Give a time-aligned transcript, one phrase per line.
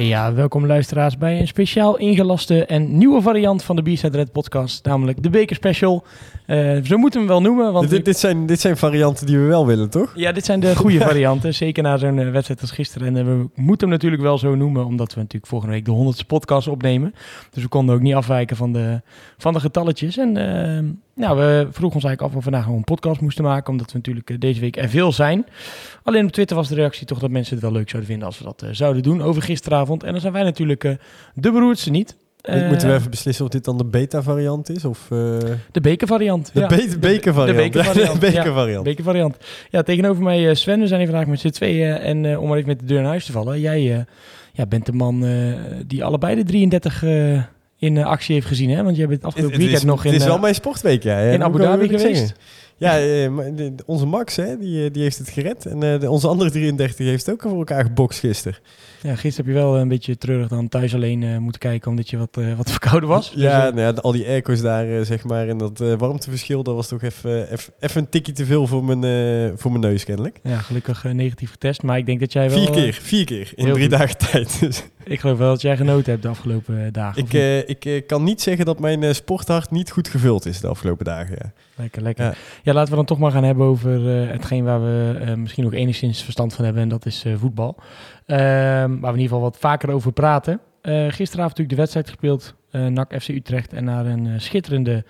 [0.00, 4.84] Ja, welkom luisteraars bij een speciaal ingelaste en nieuwe variant van de B-Side Red podcast,
[4.84, 6.04] namelijk de Beker Special.
[6.48, 7.72] Uh, zo moeten we hem wel noemen.
[7.72, 10.12] Want dit, dit, zijn, dit zijn varianten die we wel willen, toch?
[10.14, 11.54] Ja, dit zijn de goede varianten.
[11.54, 13.06] Zeker na zo'n uh, wedstrijd als gisteren.
[13.06, 16.14] En uh, we moeten hem natuurlijk wel zo noemen, omdat we natuurlijk volgende week de
[16.22, 17.14] 100ste podcast opnemen.
[17.50, 19.00] Dus we konden ook niet afwijken van de,
[19.38, 20.16] van de getalletjes.
[20.16, 20.32] En
[21.14, 23.92] nou, we vroegen ons eigenlijk af of we vandaag gewoon een podcast moesten maken, omdat
[23.92, 25.46] we natuurlijk deze week er veel zijn.
[26.02, 28.38] Alleen op Twitter was de reactie toch dat mensen het wel leuk zouden vinden als
[28.38, 30.02] we dat zouden doen over gisteravond.
[30.02, 30.82] En dan zijn wij natuurlijk
[31.34, 32.16] de beroerdste niet.
[32.42, 34.84] Uh, Moeten we even beslissen of dit dan de beta-variant is?
[34.84, 35.38] Of, uh...
[35.72, 36.50] De bekervariant.
[36.54, 36.66] De ja.
[37.00, 37.58] bekervariant.
[37.58, 37.64] De
[38.20, 38.84] bekervariant.
[38.84, 39.36] De bekervariant.
[39.70, 40.80] Ja, tegenover mij Sven.
[40.80, 41.96] We zijn hier vandaag met z'n tweeën.
[41.96, 43.60] En uh, om maar even met de deur naar huis te vallen.
[43.60, 44.06] Jij
[44.52, 45.26] ja, bent de man
[45.86, 47.02] die allebei de 33
[47.78, 48.70] in actie heeft gezien.
[48.70, 48.82] Hè?
[48.82, 50.12] Want jij bent afgelopen het, het weekend is, nog in...
[50.12, 51.18] Het is wel mijn sportweek, ja.
[51.18, 52.34] In Abu Dhabi geweest.
[52.76, 52.98] Ja,
[53.86, 55.66] onze Max, hè, die, die heeft het gered.
[55.66, 58.58] En de, onze andere 33 heeft het ook voor elkaar gebokst gisteren.
[59.02, 62.10] Ja, gisteren heb je wel een beetje treurig dan thuis alleen uh, moeten kijken omdat
[62.10, 63.32] je wat, uh, wat verkouden was.
[63.34, 66.88] Ja, dus, nou ja, al die airco's daar, zeg maar, en dat warmteverschil, dat was
[66.88, 70.40] toch even een tikje te veel voor mijn, voor mijn neus kennelijk.
[70.42, 72.58] Ja, gelukkig negatief getest, maar ik denk dat jij wel...
[72.58, 73.98] Vier keer, vier keer in drie goed.
[73.98, 74.60] dagen tijd.
[74.60, 74.84] Dus.
[75.04, 77.26] Ik geloof wel dat jij genoten hebt de afgelopen dagen.
[77.66, 81.36] Ik, ik kan niet zeggen dat mijn sporthart niet goed gevuld is de afgelopen dagen,
[81.38, 81.52] ja.
[81.74, 82.24] Lekker, lekker.
[82.24, 82.34] Ja.
[82.62, 82.72] ja.
[82.72, 86.54] laten we dan toch maar gaan hebben over hetgeen waar we misschien ook enigszins verstand
[86.54, 87.76] van hebben en dat is voetbal.
[88.30, 90.60] Um, waar we in ieder geval wat vaker over praten.
[90.82, 92.54] Uh, gisteravond natuurlijk de wedstrijd gespeeld.
[92.72, 93.72] Uh, NAC FC Utrecht.
[93.72, 95.04] En na een uh, schitterende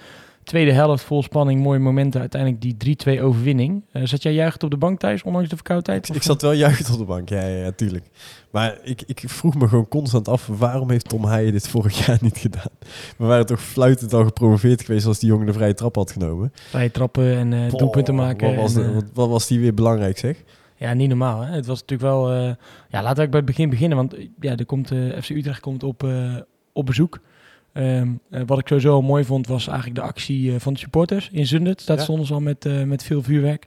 [0.44, 2.20] tweede helft vol spanning, mooie momenten.
[2.20, 3.84] Uiteindelijk die 3-2 overwinning.
[3.92, 6.08] zat jij juichend op de bank thuis, ondanks de verkoudheid?
[6.08, 8.04] Ik, ik zat wel juichend op de bank, ja, ja, tuurlijk.
[8.50, 12.18] Maar ik, ik vroeg me gewoon constant af, waarom heeft Tom Heijen dit vorig jaar
[12.20, 12.72] niet gedaan?
[13.16, 16.52] We waren toch fluitend al gepromoveerd geweest als die jongen de vrije trap had genomen.
[16.54, 18.46] Vrije trappen en uh, doelpunten maken.
[18.46, 20.44] Wat was, en, de, wat, wat was die weer belangrijk, zeg?
[20.78, 21.40] Ja, niet normaal.
[21.40, 21.54] Hè?
[21.54, 22.34] Het was natuurlijk wel...
[22.34, 22.52] Uh,
[22.88, 23.96] ja, laten we bij het begin beginnen.
[23.96, 26.36] Want ja, er komt, uh, FC Utrecht komt op, uh,
[26.72, 27.20] op bezoek.
[27.72, 31.86] Um, wat ik sowieso mooi vond, was eigenlijk de actie van de supporters in Zundert.
[31.86, 32.02] Daar ja.
[32.02, 33.66] stonden ze al met, met veel vuurwerk.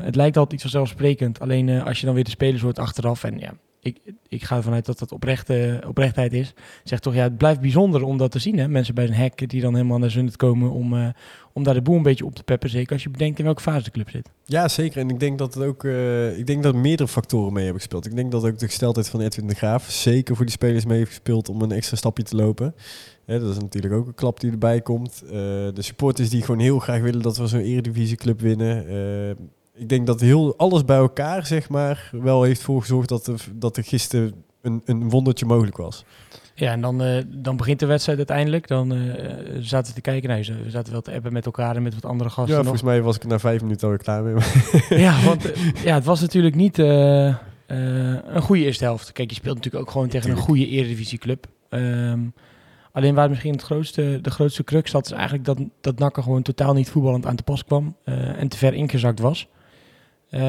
[0.00, 1.40] het lijkt altijd iets vanzelfsprekend.
[1.40, 3.24] Alleen als je dan weer de spelers hoort achteraf...
[3.24, 6.54] En ja, ik, ik ga ervan uit dat dat oprechte, oprechtheid is.
[6.84, 8.58] Zeg toch, ja, het blijft bijzonder om dat te zien.
[8.58, 8.68] Hè?
[8.68, 11.08] Mensen bij een hek die dan helemaal naar Zundert komen om, uh,
[11.52, 12.70] om daar de boel een beetje op te peppen.
[12.70, 14.30] Zeker als je bedenkt in welke fase de club zit.
[14.44, 15.00] Ja, zeker.
[15.00, 18.06] En ik denk dat het ook, uh, ik denk dat meerdere factoren mee hebben gespeeld.
[18.06, 20.98] Ik denk dat ook de gesteldheid van Edwin de Graaf zeker voor die spelers mee
[20.98, 22.74] heeft gespeeld om een extra stapje te lopen.
[23.26, 25.22] Dat is natuurlijk ook een klap die erbij komt.
[25.24, 28.86] Uh, de supporters die gewoon heel graag willen dat we zo'n eredivisieclub winnen
[29.74, 33.44] ik denk dat heel alles bij elkaar, zeg maar, wel heeft voor gezorgd dat er,
[33.54, 36.04] dat er gisteren een, een wondertje mogelijk was.
[36.54, 38.68] Ja, en dan, uh, dan begint de wedstrijd uiteindelijk.
[38.68, 39.14] Dan uh,
[39.60, 40.28] zaten we te kijken.
[40.28, 42.54] Nee, we zaten wel te appen met elkaar en met wat andere gasten.
[42.54, 42.66] Ja, nog.
[42.66, 44.34] volgens mij was ik na vijf minuten alweer klaar mee.
[45.04, 49.12] ja, want uh, ja, het was natuurlijk niet een goede eerste helft.
[49.12, 51.46] Kijk, je speelt natuurlijk ook gewoon tegen een goede eredivisieclub.
[51.70, 52.34] Um,
[52.92, 56.42] alleen waar misschien het grootste, de grootste crux zat, is eigenlijk dat, dat Nakker gewoon
[56.42, 57.96] totaal niet voetballend aan te pas kwam.
[58.04, 59.48] en te ver ingezakt was.
[60.34, 60.40] Uh,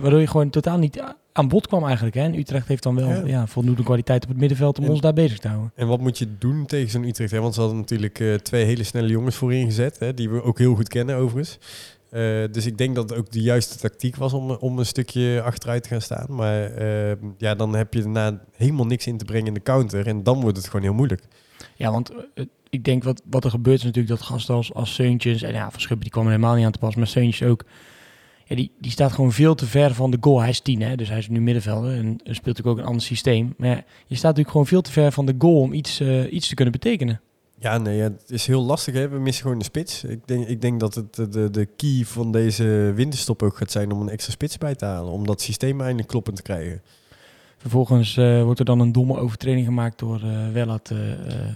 [0.00, 2.14] waardoor je gewoon totaal niet aan bod kwam eigenlijk.
[2.14, 2.22] Hè?
[2.22, 3.26] En Utrecht heeft dan wel ja.
[3.26, 5.72] ja voldoende kwaliteit op het middenveld om en, ons daar bezig te houden.
[5.74, 7.30] En wat moet je doen tegen zo'n Utrecht?
[7.30, 7.40] Hè?
[7.40, 9.98] Want ze hadden natuurlijk uh, twee hele snelle jongens voorin gezet.
[9.98, 10.14] Hè?
[10.14, 11.58] Die we ook heel goed kennen overigens.
[12.10, 15.42] Uh, dus ik denk dat het ook de juiste tactiek was om, om een stukje
[15.42, 16.26] achteruit te gaan staan.
[16.28, 16.84] Maar
[17.38, 20.06] ja, dan heb je daarna helemaal niks in te brengen in de counter.
[20.06, 21.22] En dan wordt het gewoon heel moeilijk.
[21.76, 22.10] Ja, want
[22.70, 25.42] ik denk wat, wat er gebeurt is natuurlijk dat gasten als, als Seuntjes...
[25.42, 26.94] En ja, Van Schuppen die kwam helemaal niet aan te pas.
[26.94, 27.64] Maar Seuntjes ook
[28.46, 30.40] die, die staat gewoon veel te ver van de goal.
[30.40, 33.02] Hij is tien, hè, dus hij is nu middenvelder en speelt natuurlijk ook een ander
[33.02, 33.54] systeem.
[33.56, 33.76] Maar
[34.06, 36.54] je staat natuurlijk gewoon veel te ver van de goal om iets, uh, iets te
[36.54, 37.20] kunnen betekenen.
[37.58, 38.94] Ja, nee, ja, het is heel lastig.
[38.94, 39.08] Hè?
[39.08, 40.04] We missen gewoon de spits.
[40.04, 43.92] Ik denk, ik denk dat het de, de key van deze winterstop ook gaat zijn
[43.92, 45.12] om een extra spits bij te halen.
[45.12, 46.82] Om dat systeem eindelijk kloppend te krijgen.
[47.62, 50.98] Vervolgens uh, wordt er dan een domme overtreding gemaakt door uh, Wellat, uh,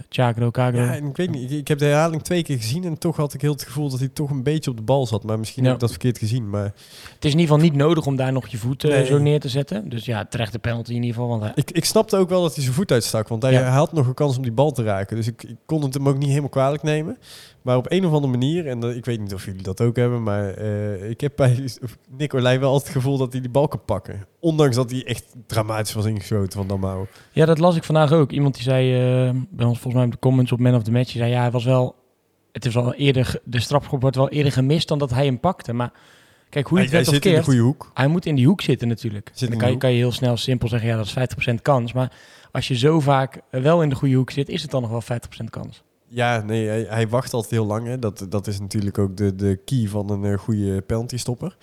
[0.09, 0.81] Chagro, Kagro.
[0.81, 1.51] Ja, ik weet niet.
[1.51, 3.99] Ik, heb de herhaling twee keer gezien en toch had ik heel het gevoel dat
[3.99, 5.23] hij toch een beetje op de bal zat.
[5.23, 5.67] Maar misschien ja.
[5.67, 6.49] heb ik dat verkeerd gezien.
[6.49, 6.63] Maar...
[6.63, 9.05] Het is in ieder geval niet nodig om daar nog je voet nee.
[9.05, 9.89] zo neer te zetten.
[9.89, 11.27] Dus ja, terecht de penalty in ieder geval.
[11.27, 11.51] Want hij...
[11.55, 13.61] ik, ik snapte ook wel dat hij zijn voet uitstak, want hij, ja.
[13.61, 15.15] hij had nog een kans om die bal te raken.
[15.15, 17.17] Dus ik, ik kon het hem ook niet helemaal kwalijk nemen.
[17.67, 20.23] Maar op een of andere manier, en ik weet niet of jullie dat ook hebben,
[20.23, 20.57] maar
[21.09, 21.69] ik heb bij
[22.17, 24.27] Nicolai wel altijd het gevoel dat hij die bal kan pakken.
[24.39, 27.05] Ondanks dat hij echt dramatisch was ingeschoten van Dalmau.
[27.31, 28.31] Ja, dat las ik vandaag ook.
[28.31, 30.91] Iemand die zei eh, bij ons volgens mij op de comments op Man of the
[30.91, 31.95] Match, die zei ja, hij was wel,
[32.51, 35.73] het is wel eerder, de strafschop wordt wel eerder gemist dan dat hij hem pakte.
[35.73, 35.91] Maar
[36.49, 37.91] kijk, hoe je Hij, het hij zit in de goede hoek.
[37.93, 39.31] hij moet in die hoek zitten natuurlijk.
[39.33, 41.93] Zit dan kan je, kan je heel snel simpel zeggen, ja, dat is 50% kans.
[41.93, 42.11] Maar
[42.51, 44.91] als je zo vaak eh, wel in de goede hoek zit, is het dan nog
[44.91, 45.83] wel 50% kans.
[46.07, 47.87] Ja, nee, hij, wacht altijd heel lang.
[47.87, 47.99] Hè.
[47.99, 51.57] Dat, dat is natuurlijk ook de, de key van een eh, goede penalty stopper.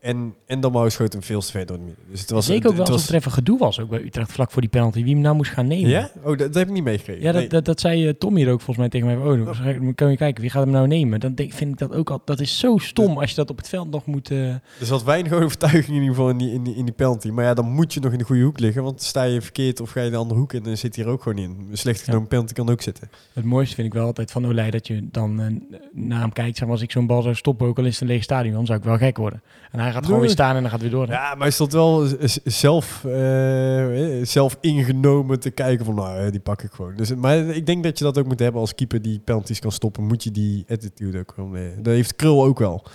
[0.00, 2.04] En, en Dalmau schoot hem veel te ver door midden.
[2.10, 4.32] Dus het was, Zeker ook wel het alsof er even gedoe was ook bij Utrecht
[4.32, 5.02] vlak voor die penalty.
[5.04, 5.90] Wie hem nou moest gaan nemen.
[5.90, 6.10] Ja?
[6.16, 7.22] Oh, dat, dat heb ik niet meegekregen.
[7.22, 7.48] Ja, dat, Nee.
[7.50, 9.16] dat, dat zei eh, Tom hier ook volgens mij tegen mij.
[9.16, 11.20] Oh, dan zeg- kan je kijken, wie gaat hem nou nemen?
[11.20, 12.22] Dan denk, vind ik dat ook al.
[12.24, 14.30] Dat is zo stom als je dat op het veld nog moet.
[14.30, 17.28] eh, Er zat weinig overtuiging in ieder geval in die, in, die, in die penalty.
[17.28, 18.82] Maar ja, dan moet je nog in de goede hoek liggen.
[18.82, 21.10] Want sta je verkeerd of ga je de andere hoek en dan zit hij er
[21.10, 21.66] ook gewoon in.
[21.70, 23.10] Een slecht genomen penalty kan ook zitten.
[23.32, 26.56] het mooiste vind ik wel altijd van Olij dat je dan eh, naar hem kijkt.
[26.56, 28.54] Zeg maar, als ik zo'n bal zou stoppen, ook al is het een leeg stadion,
[28.54, 29.42] dan zou ik wel gek worden.
[29.70, 31.06] En hij gaat gewoon weer staan en dan gaat weer door.
[31.06, 31.12] hè?
[31.12, 32.06] Ja, maar hij stond wel
[32.44, 33.86] zelf, eh,
[34.22, 36.96] zelf ingenomen te kijken van, nou, eh, die pak ik gewoon.
[36.96, 39.72] Dus, maar ik denk dat je dat ook moet hebben als keeper die penalties kan
[39.72, 40.04] stoppen.
[40.04, 41.74] Moet je die attitude ook gewoon mee.
[41.76, 42.86] Dat heeft Krul ook wel.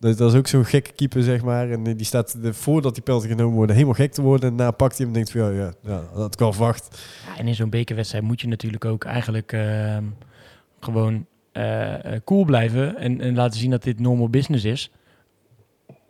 [0.00, 1.70] Dat, dat is ook zo'n gekke keeper, zeg maar.
[1.70, 4.50] En eh, die staat er voordat die penalty genomen worden helemaal gek te worden.
[4.50, 7.02] En daarna pakt hij hem en denkt van, ja, ja, ja dat wel verwacht.
[7.26, 10.04] Ja, en in zo'n bekerwedstrijd moet je natuurlijk ook eigenlijk ehm,
[10.80, 14.90] gewoon eh, eh, cool blijven en, en laten zien dat dit normal business is.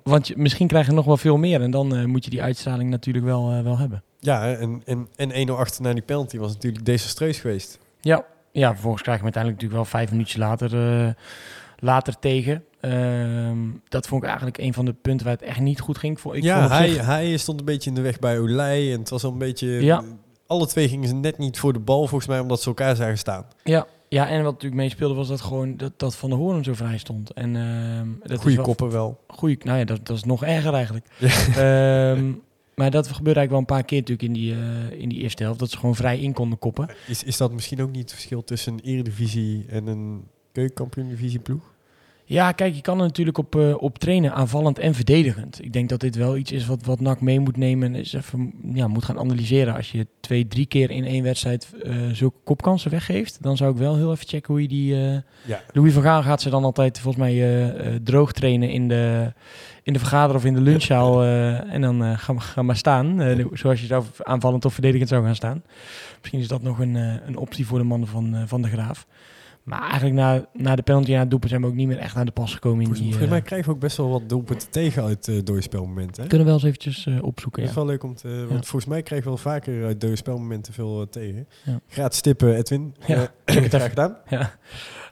[0.03, 2.43] Want je, misschien krijg je nog wel veel meer en dan eh, moet je die
[2.43, 4.03] uitstraling natuurlijk wel, eh, wel hebben.
[4.19, 7.79] Ja, en, en, en 1-0 achter na die penalty was natuurlijk desastreus geweest.
[8.01, 11.13] Ja, ja vervolgens krijg je hem uiteindelijk natuurlijk wel vijf minuutjes later, eh,
[11.79, 12.65] later tegen.
[12.81, 13.59] Ehm,
[13.89, 16.13] dat vond ik eigenlijk een van de punten waar het echt niet goed ging.
[16.13, 18.39] Ik vond- Ik ja, vond hij, zich- hij stond een beetje in de weg bij
[18.39, 18.93] Olij.
[18.93, 19.69] En het was al een beetje...
[19.69, 20.03] Ja.
[20.47, 23.19] Alle twee gingen ze net niet voor de bal, volgens mij, omdat ze elkaar zagen
[23.19, 23.47] staan.
[23.65, 26.75] ja, ja, en wat natuurlijk meespeelde was dat gewoon dat, dat Van der Hoorn zo
[26.75, 27.33] vrij stond.
[27.33, 29.21] En, ehm, dat is Goede wel- koppen wel.
[29.27, 31.07] Goeie, nou ja, dat, dat is nog erger eigenlijk.
[31.19, 31.29] Ja.
[32.17, 32.33] Ehm,
[32.75, 35.43] maar dat gebeurde eigenlijk wel een paar keer natuurlijk in die, eh, in die eerste
[35.43, 35.59] helft.
[35.59, 36.89] Dat ze gewoon vrij in konden koppen.
[37.07, 41.63] Is, is dat misschien ook niet het verschil tussen een eredivisie en een keukenkampioen-divisie ploeg?
[42.31, 45.65] Ja, kijk, je kan er natuurlijk op, eh, op trainen, aanvallend en verdedigend.
[45.65, 48.13] Ik denk dat dit wel iets is wat, wat NAC mee moet nemen en eens
[48.13, 49.75] even ja, moet gaan analyseren.
[49.75, 53.77] Als je twee, drie keer in één wedstrijd eh, zulke kopkansen weggeeft, dan zou ik
[53.79, 54.95] wel heel even checken hoe je die...
[55.45, 55.61] Ja.
[55.73, 57.71] Louis van Gaal gaat ze dan altijd volgens mij
[58.05, 59.33] droog trainen in de,
[59.83, 61.25] in de vergader of in de lunchzaal.
[61.25, 63.21] en dan ga, maar- ga maar staan,
[63.53, 65.63] zoals je zelf aanvallend of verdedigend zou gaan staan.
[66.19, 66.95] Misschien is dat nog een,
[67.27, 69.07] een optie voor de mannen van, van de Graaf.
[69.71, 71.99] Maar eigenlijk na, na de penalty en na het doelpunt zijn we ook niet meer
[71.99, 72.79] echt aan de pas gekomen.
[72.79, 75.27] In Volgens, die, volgens mij eh, krijgen we ook best wel wat doelpunten tegen uit
[75.29, 76.23] uh, dode spelmomenten.
[76.23, 76.29] Hè?
[76.29, 77.63] kunnen we wel eens eventjes eh, opzoeken.
[77.63, 77.77] Dat Ja.
[77.81, 78.29] is wel leuk om te...
[78.29, 78.69] Want Ja.
[78.71, 81.49] volgens mij krijgen we wel vaker uit dode spelmomenten veel eh, tegen.
[81.65, 81.81] Ja.
[81.89, 82.95] Gratis tippen, Edwin.
[83.07, 84.17] Ja, Eh, check het graag gedaan.
[84.29, 84.53] Ja.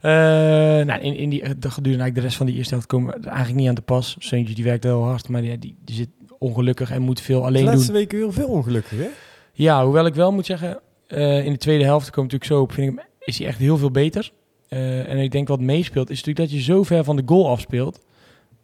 [0.00, 3.20] Eh, nou, in, in die, de gedurende eigenlijk de rest van die eerste helft komen
[3.20, 4.16] we eigenlijk niet aan de pas.
[4.18, 6.08] Seuntje die werkt heel hard, maar die, die, die zit
[6.38, 7.74] ongelukkig en moet veel De alleen doen.
[7.74, 9.06] laatste weken heel veel ongelukken, hè?
[9.52, 12.72] Ja, hoewel ik wel moet zeggen, eh, in de tweede helft komt natuurlijk zo op,
[12.72, 14.32] vind ik hem, is hij echt heel veel beter.
[14.68, 17.48] Eh, en ik denk wat meespeelt, is natuurlijk dat je zo ver van de goal
[17.48, 18.00] afspeelt,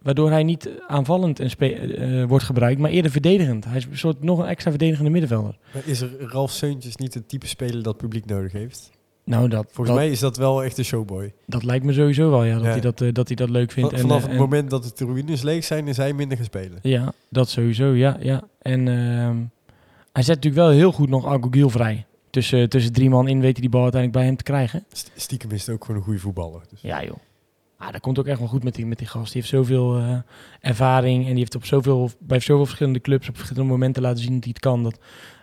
[0.03, 3.65] waardoor hij niet aanvallend en eh, wordt gebruikt, maar eerder verdedigend.
[3.65, 5.57] Hij is een soort nog een extra verdedigende middenvelder.
[5.75, 8.91] Maar is er Ralf Seuntjes niet het type speler dat het publiek nodig heeft?
[9.25, 11.33] Nou, dat, Volgens dat, mij is dat wel echt een showboy.
[11.47, 12.71] dat lijkt me sowieso wel, ja, dat, Ja.
[12.71, 13.91] Hij, dat, eh, dat hij dat leuk vindt.
[13.91, 16.47] Van- en, vanaf het en- moment dat de tribunes leeg zijn, is hij minder gaan
[16.47, 16.79] spelen.
[16.83, 18.17] Ja, dat sowieso, ja.
[18.21, 18.43] ja.
[18.63, 19.37] En ehm,
[20.13, 22.07] hij zet natuurlijk wel heel goed nog Agogiel vrij.
[22.35, 24.85] Tussen, tussen drie man in hij die bal uiteindelijk bij hem te krijgen.
[24.93, 26.63] St- Stiekem is het ook gewoon een goede voetballer.
[26.71, 26.81] Dus.
[26.81, 27.17] Ja, joh.
[27.77, 29.33] Ah, dat komt ook echt wel goed met die, met die gast.
[29.33, 30.19] Die heeft zoveel eh,
[30.61, 34.33] ervaring en die heeft op zoveel, bij zoveel verschillende clubs op verschillende momenten laten zien
[34.35, 34.83] dat hij het kan.
[34.83, 34.99] Dat,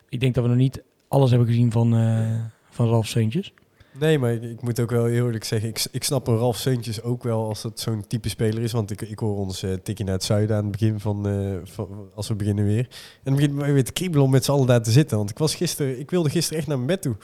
[0.10, 3.54] ik denk dat we nog niet alles hebben gezien van, eh van Ralf Seuntjes.
[4.00, 7.02] Nee, maar ik, ik moet ook wel eerlijk zeggen, ik, ik snap een Ralf Seuntjes
[7.02, 8.72] ook wel als dat zo'n type speler is.
[8.72, 11.58] Want ik, ik hoor ons eh tikje naar het zuiden aan het begin van, eh,
[11.64, 12.88] van als we beginnen weer.
[12.90, 15.18] En dan begint we weer te kriebelen om met z'n allen daar te zitten.
[15.18, 17.16] Want ik was gisteren, ik wilde gisteren echt naar mijn bed toe.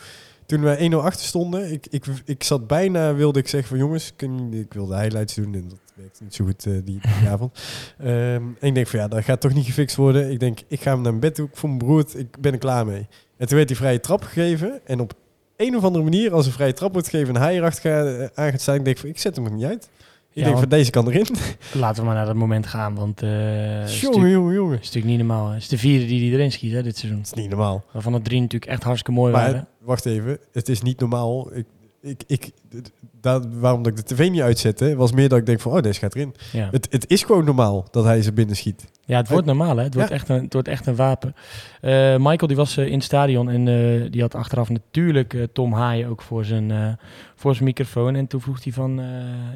[0.46, 4.14] Toen wij 1-0 achter stonden, ik, ik, ik zat bijna, wilde ik zeggen van jongens,
[4.16, 7.60] kun ik wilde highlights doen en dat werkte niet zo goed eh, die, die avond.
[7.98, 10.32] Ehm, en ik denk van ja, dat gaat toch niet gefixt worden.
[10.32, 12.54] Ik denk, ik ga hem naar mijn bed toe, ik voel me beroerd, ik ben
[12.54, 13.08] er klaar mee.
[13.38, 15.14] En toen werd die vrije trap gegeven en op
[15.58, 18.52] een of andere manier, als een vrije trap wordt gegeven en hij erachter gaat, aan
[18.52, 19.90] gaat staan, ik denk van, ik zet hem er niet uit.
[20.34, 21.28] Ik Ja, denk van, deze kan erin.
[21.74, 24.74] Laten we maar naar dat moment gaan, want het is, jongen, jongen, jongen.
[24.80, 25.48] is natuurlijk niet normaal.
[25.48, 25.54] hè.
[25.54, 27.22] Het is de vierde die hij erin schiet hè, dit seizoen.
[27.22, 27.84] Dat is niet normaal.
[27.92, 29.68] Waarvan er drie natuurlijk echt hartstikke mooi Maar waren.
[29.80, 31.54] wacht even, het is niet normaal.
[31.56, 31.66] Ik,
[32.02, 32.50] ik, ik,
[33.60, 36.00] waarom dat ik de tv niet uitzette, was meer dat ik denk van, oh, deze
[36.00, 36.36] gaat erin.
[36.52, 36.68] Ja.
[36.72, 38.86] Het, het is gewoon normaal dat hij ze binnen schiet.
[39.06, 39.84] Ja, het wordt normaal, hè?
[39.84, 40.16] Het wordt, Ja.
[40.16, 41.36] echt, een, het wordt echt een wapen.
[41.82, 45.44] Eh, Michael die was eh, in het stadion en eh, die had achteraf natuurlijk eh,
[45.54, 46.88] Tom Haaien ook voor zijn, eh,
[47.36, 48.16] voor zijn microfoon.
[48.16, 49.06] En toen vroeg hij van, eh,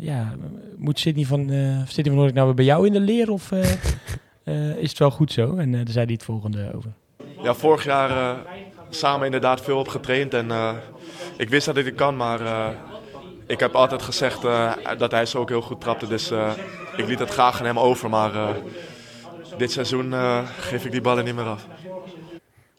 [0.06, 0.34] ja,
[0.78, 3.32] moet Sidney van, eh Sidney van Hoornik nou weer bij jou in de leer?
[3.32, 3.60] Of, eh?
[4.44, 5.56] eh, is het wel goed zo.
[5.56, 6.92] En eh, daar zei hij het volgende over.
[7.44, 8.38] Ja, vorig jaar eh,
[8.90, 10.34] samen inderdaad veel op getraind.
[10.34, 10.72] En eh,
[11.38, 12.68] ik wist dat ik het kan, maar eh,
[13.52, 16.08] ik heb altijd gezegd eh, dat hij zo ook heel goed trapte.
[16.08, 16.52] Dus eh,
[16.98, 18.10] ik liet het graag aan hem over.
[18.10, 18.50] Maar eh,
[19.58, 21.68] dit seizoen eh, geef ik die ballen niet meer af.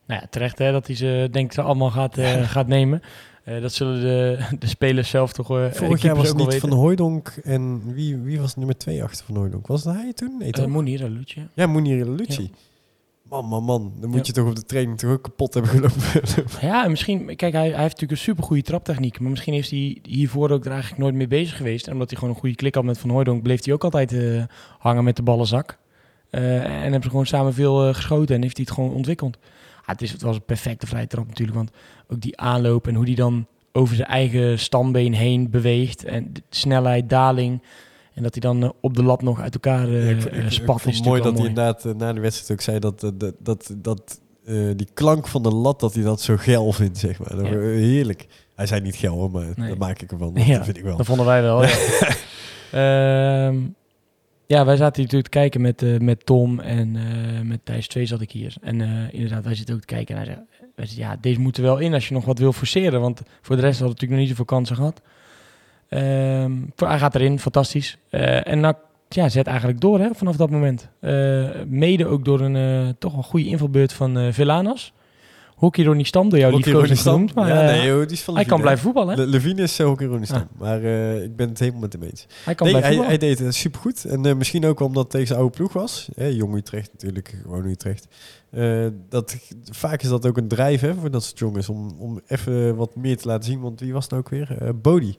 [0.07, 3.03] Nou ja, terecht hè, dat hij ze denk ik ze allemaal gaat, eh, gaat nemen.
[3.45, 5.51] Eh, dat zullen de, de spelers zelf toch...
[5.51, 6.83] eh, de Vorig jaar was het wel niet Van weten.
[6.85, 9.67] Hooijdonk en wie, wie was nummer twee achter Van Hooijdonk?
[9.67, 10.37] Was dat hij toen?
[10.39, 10.67] Nee?
[10.67, 11.41] Moenier, en Lutje.
[11.55, 12.51] ja, Mounir Lucci.
[13.33, 13.93] Man, man, man.
[14.01, 14.23] Dan moet Ja.
[14.27, 16.01] je toch op de training toch ook kapot hebben gelopen.
[16.69, 19.21] Ja, en misschien, kijk, hij, hij heeft natuurlijk een supergoeie traptechniek.
[19.21, 21.87] Maar misschien is hij hiervoor ook er eigenlijk nooit mee bezig geweest.
[21.87, 24.13] En omdat hij gewoon een goede klik had met Van Hooijdonk, bleef hij ook altijd
[24.13, 24.43] eh,
[24.79, 25.79] hangen met de ballenzak.
[26.31, 29.37] Eh, en hebben ze gewoon samen veel eh, geschoten en heeft hij het gewoon ontwikkeld.
[29.83, 31.71] Ah, het, is, het was een perfecte vrije trap natuurlijk, want
[32.09, 36.05] ook die aanloop en hoe die dan over zijn eigen stambeen heen beweegt.
[36.05, 37.63] En de snelheid, daling.
[38.15, 40.39] En dat hij dan eh, op de lat nog uit elkaar eh, Ja, ik, eh,
[40.39, 40.81] ik- ik spat.
[40.83, 44.21] vond is mooi dat hij inderdaad na de wedstrijd ook zei dat, dat, dat, dat
[44.77, 47.37] die klank van de lat, dat hij dat zo geil vindt, zeg maar.
[47.37, 47.59] Dat, Ja.
[47.59, 48.27] Heerlijk.
[48.55, 49.69] Hij zei niet geil, maar Nee.
[49.69, 50.33] dat maak ik ervan.
[50.45, 50.97] Ja, Dat vind ik wel.
[50.97, 51.63] Dat vonden wij wel.
[51.65, 51.71] ja.
[52.73, 53.57] Ehm,
[54.47, 56.97] ja, wij zaten hier natuurlijk te kijken met, met Tom en
[57.47, 58.55] met Thijs 2 zat ik hier.
[58.61, 58.81] En
[59.13, 62.09] inderdaad, wij zitten ook te kijken en hij zei, ja, deze moeten wel in als
[62.09, 63.01] je nog wat wil forceren.
[63.01, 65.01] Want voor de rest hadden we natuurlijk nog niet zoveel kansen gehad.
[65.93, 67.99] Ehm, hij gaat erin, fantastisch.
[68.11, 68.75] Eh, en nou,
[69.09, 70.89] ja, zet eigenlijk door hè, vanaf dat moment.
[71.01, 74.93] Eh, mede ook door een eh, toch wel goede invalbeurt van eh Villanas.
[75.57, 77.31] Hockey Ronnie Stam, door jou Hockey liefkozend Ronnie genoemd.
[77.31, 77.45] Stam.
[77.45, 79.15] Maar ja, eh, nee, joh, die is van hij kan blijven voetballen.
[79.15, 79.21] hè.
[79.21, 79.27] hè?
[79.27, 80.39] Le- Levine is uh, Hockey Ronnie Stam.
[80.55, 80.61] Ah.
[80.61, 82.27] Maar eh, ik ben het helemaal met hem eens.
[82.45, 83.07] Hij kan Nee, blijven hij, voetballen.
[83.21, 84.05] hij deed het supergoed.
[84.05, 86.09] En eh, misschien ook omdat het tegen zijn oude ploeg was.
[86.15, 88.07] Hè, jong Utrecht natuurlijk, gewoon Utrecht.
[88.51, 89.37] Eh, dat,
[89.71, 91.69] vaak is dat ook een drijf hè, voor dat soort jongens.
[91.69, 93.61] Om, om even wat meer te laten zien.
[93.61, 94.57] Want wie was het ook weer?
[94.61, 95.17] Eh Bodie.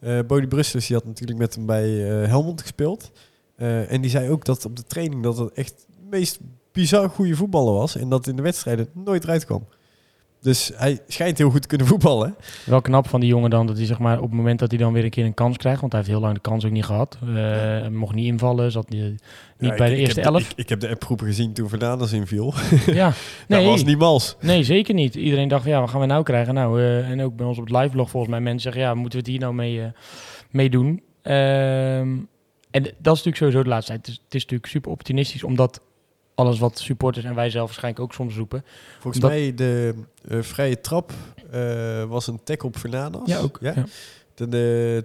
[0.00, 3.10] Eh Bodie Brusselers die had natuurlijk met hem bij eh, Helmond gespeeld.
[3.56, 6.38] Eh, en die zei ook dat op de training dat het echt het meest
[6.72, 7.96] bizar goede voetballer was.
[7.96, 9.66] En dat in de wedstrijden nooit eruit kwam.
[10.40, 12.36] Dus hij schijnt heel goed te kunnen voetballen.
[12.66, 14.78] Wel knap van die jongen dan, dat hij zeg maar op het moment dat hij
[14.78, 16.70] dan weer een keer een kans krijgt, want hij heeft heel lang de kans ook
[16.70, 19.20] niet gehad, eh, mocht niet invallen, zat niet, niet
[19.58, 20.42] Ja, bij ik- de ik eerste heb elf.
[20.50, 22.54] ik, ik heb de appgroepen gezien toen Fernandes inviel.
[22.86, 23.06] ja,
[23.48, 24.36] Dat nee, was niet mals.
[24.40, 25.14] nee, zeker niet.
[25.14, 26.54] Iedereen dacht, ja, wat gaan we nou krijgen?
[26.54, 29.12] Nou, eh, en ook bij ons op het live-blog volgens mij mensen zeggen, ja, moeten
[29.12, 29.82] we het hier nou mee,
[30.50, 31.02] mee doen?
[31.22, 32.16] Ehm,
[32.70, 34.06] en dat is natuurlijk sowieso de laatste tijd.
[34.06, 35.80] Het is, het is natuurlijk super opportunistisch, omdat
[36.38, 38.64] alles wat supporters en wij zelf waarschijnlijk ook soms roepen.
[38.98, 39.94] Volgens Dat- mij de
[40.28, 41.12] eh, vrije trap
[41.50, 43.22] eh, was een tackle op Fernandes.
[43.26, 43.58] Ja, ook.
[43.60, 43.72] Ja?
[43.76, 43.84] Ja.
[44.34, 45.04] De, de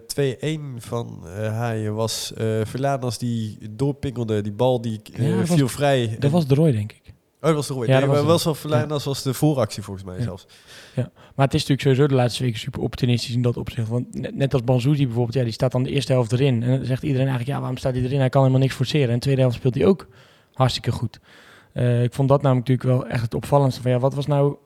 [0.78, 4.40] 2-1 van eh Haaien was eh Fernandes die doorpingelde.
[4.42, 6.08] Die bal die Ja, dat was- viel vrij.
[6.08, 7.02] Dat En- was de Roy, denk ik.
[7.06, 7.86] Oh, dat was de Roy.
[7.86, 10.22] Ja, Nee, dat maar was wel Fernandes was de vooractie volgens mij Ja.
[10.22, 10.46] zelfs.
[10.94, 13.88] Maar het is natuurlijk sowieso de laatste weken super opportunistisch in dat opzicht.
[13.88, 16.62] Want net, net als Banzuzi bijvoorbeeld, ja, die staat dan de eerste helft erin.
[16.62, 18.18] En dan zegt iedereen eigenlijk, ja, waarom staat hij erin?
[18.18, 19.08] Hij kan helemaal niks forceren.
[19.08, 20.06] En de tweede helft speelt hij ook
[20.54, 21.20] hartstikke goed.
[21.74, 23.82] Eh, ik vond dat namelijk natuurlijk wel echt het opvallendste.
[23.82, 24.56] Van, ja, wat was nou,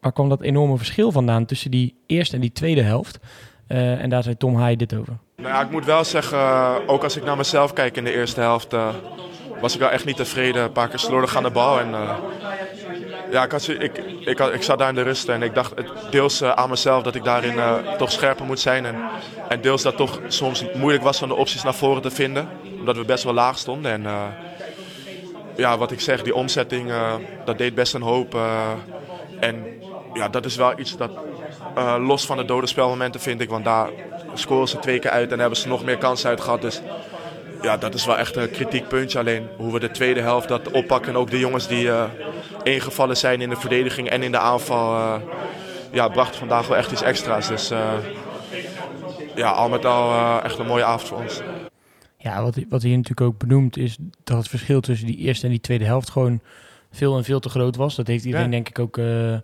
[0.00, 3.18] waar kwam dat enorme verschil vandaan tussen die eerste en die tweede helft?
[3.66, 5.16] Eh, en daar zei Tom Haai dit over.
[5.36, 8.14] Nou ja, ik moet wel zeggen, eh, ook als ik naar mezelf kijk in de
[8.14, 8.76] eerste helft,
[9.60, 10.62] was ik wel echt niet tevreden.
[10.62, 11.80] Een paar keer slordig aan de bal.
[11.80, 11.90] En,
[13.30, 15.74] ja, ik, had, ik, ik, ik zat daar in de rust en ik dacht
[16.10, 17.54] deels aan mezelf dat ik daarin
[17.98, 18.86] toch scherper moet zijn.
[18.86, 18.96] En,
[19.48, 22.48] en deels dat toch soms moeilijk was om de opties naar voren te vinden.
[22.78, 23.92] Omdat we best wel laag stonden.
[23.92, 24.06] En
[25.58, 28.34] ja, wat ik zeg, die omzetting, eh, dat deed best een hoop.
[28.34, 28.70] eh,
[29.40, 29.66] en
[30.14, 31.10] ja, dat is wel iets dat
[31.74, 33.50] eh, los van de dode spelmomenten vind ik.
[33.50, 33.88] Want daar
[34.34, 36.60] scoren ze twee keer uit en hebben ze nog meer kansen uit gehad.
[36.60, 36.80] Dus
[37.62, 39.18] ja, dat is wel echt een kritiekpuntje.
[39.18, 41.12] Alleen hoe we de tweede helft dat oppakken.
[41.12, 41.90] En ook de jongens die
[42.62, 45.20] ingevallen zijn in de verdediging en in de aanval.
[45.90, 47.48] ja, bracht vandaag wel echt iets extra's.
[47.48, 47.72] Dus
[49.34, 51.40] ja, al met al echt een mooie avond voor ons.
[52.18, 55.50] Ja, wat, wat hier natuurlijk ook benoemd is dat het verschil tussen die eerste en
[55.52, 56.40] die tweede helft gewoon
[56.90, 57.94] veel en veel te groot was.
[57.94, 58.50] Dat heeft iedereen Ja.
[58.52, 59.36] denk ik ook, eh,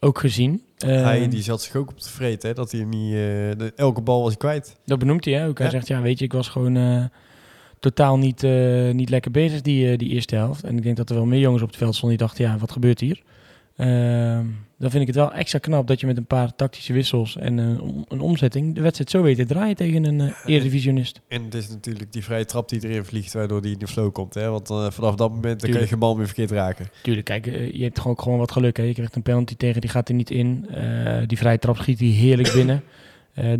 [0.00, 0.62] ook gezien.
[0.78, 3.12] hij Ehm, die zat zich ook op te vreten, hè, dat hij niet...
[3.12, 3.18] eh,
[3.58, 4.76] de- elke bal was kwijt.
[4.84, 5.46] Dat benoemt hij hè?
[5.46, 5.58] ook.
[5.58, 5.72] Hij Ja.
[5.72, 7.04] zegt, ja, weet je, ik was gewoon eh,
[7.80, 8.42] totaal niet,
[8.92, 10.64] niet lekker bezig die, die eerste helft.
[10.64, 12.58] En ik denk dat er wel meer jongens op het veld stonden die dachten, ja,
[12.58, 13.22] wat gebeurt hier?
[13.78, 14.46] Ehm,
[14.78, 17.80] dan vind ik het wel extra knap dat je met een paar tactische wissels en
[17.80, 21.20] om- een omzetting de wedstrijd zo weet te draaien tegen een eh eredivisionist.
[21.28, 24.12] En het is natuurlijk die vrije trap die erin vliegt, waardoor die in de flow
[24.12, 24.34] komt.
[24.34, 24.50] Hè?
[24.50, 26.86] Want eh, vanaf dat moment dan kan je geen bal meer verkeerd raken.
[27.02, 28.76] Tuurlijk, kijk, eh, je hebt gewoon, gewoon wat geluk.
[28.76, 28.82] Hè?
[28.82, 30.66] Je krijgt een penalty tegen, die gaat er niet in.
[31.26, 32.82] Die vrije trap schiet hij heerlijk binnen.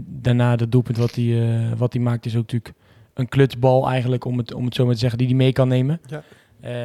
[0.07, 2.73] Daarna de doelpunt wat hij, wat hij maakt is ook natuurlijk
[3.15, 5.69] een klutsbal eigenlijk, om het, om het zo maar te zeggen, die hij mee kan
[5.69, 6.01] nemen.
[6.07, 6.23] Ja.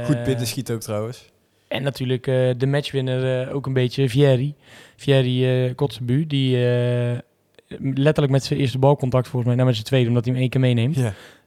[0.05, 1.31] Goed binnen schiet ook trouwens.
[1.73, 4.55] En natuurlijk eh, de matchwinner eh, ook een beetje, Vieri.
[4.95, 6.57] Vieri uh, Kotzebu, die
[7.93, 10.51] letterlijk met zijn eerste balcontact volgens mij, nou met zijn tweede, omdat hij hem één
[10.51, 10.97] keer meeneemt.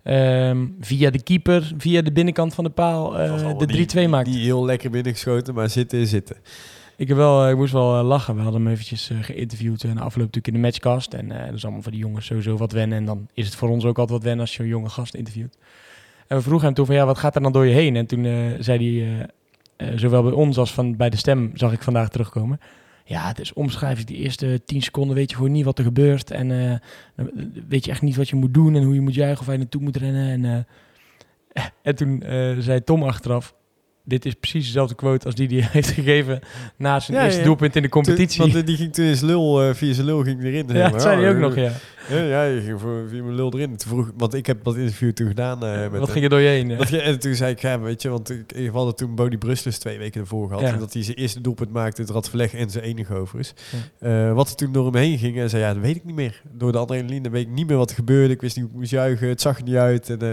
[0.03, 3.11] Ehm, via de keeper, via de binnenkant van de paal,
[3.59, 4.29] de 3-2 niet- maakt.
[4.29, 6.37] Niet heel lekker binnengeschoten, maar zitten is zitten.
[6.97, 8.35] Ik, heb wel, ik moest wel lachen.
[8.35, 11.15] We hadden hem eventjes geïnterviewd en afloop natuurlijk in de matchcast.
[11.15, 12.99] En dat is allemaal voor die jongens sowieso wat wennen.
[12.99, 15.15] En dan is het voor ons ook altijd wat wennen als je een jonge gast
[15.15, 15.59] interviewt.
[16.27, 17.97] En we vroegen hem toen van, ja, wat gaat er dan door je heen?
[17.97, 18.25] En toen
[18.59, 19.29] zei hij,
[19.77, 22.61] eh, zowel bij ons als van bij de stem zag ik vandaag terugkomen.
[23.05, 24.07] Ja, het is omschrijving.
[24.07, 26.31] Die eerste tien seconden weet je gewoon niet wat er gebeurt.
[26.31, 27.25] En eh,
[27.69, 29.55] weet je echt niet wat je moet doen en hoe je moet juichen of waar
[29.55, 30.45] je naartoe moet rennen.
[30.45, 30.67] En,
[31.53, 32.23] eh, en toen
[32.59, 33.55] zei Tom achteraf,
[34.05, 36.41] dit is precies dezelfde quote als die die hij heeft gegeven
[36.77, 37.47] na zijn Ja, eerste ja.
[37.47, 38.41] doelpunt in de competitie.
[38.43, 40.67] Toen- want die ging toen in zijn lul, via zijn lul ging erin.
[40.69, 41.73] ja, dat zei hij Oh, ook nog, ja.
[42.09, 43.77] Ja, je ging voor, via mijn lul erin.
[43.77, 45.65] Toen vroeg, want ik heb dat interview toen gedaan.
[45.65, 46.69] eh, met Wat ging er door je heen?
[46.69, 49.79] Dat, en toen zei ik, ja, weet je, want ik, we hadden toen Bodie Brussels
[49.79, 50.63] twee weken ervoor gehad.
[50.63, 53.55] En dat hij zijn eerste doelpunt maakte, het Radverleg en zijn enige overigens.
[53.99, 56.15] Eh, wat er toen door hem heen ging, en zei, ja, dat weet ik niet
[56.15, 56.43] meer.
[56.53, 58.35] Door de adrenaline weet ik niet meer wat er gebeurde.
[58.35, 60.11] Ik wist niet hoe ik moest juichen, het zag er niet uit.
[60.11, 60.33] En, eh,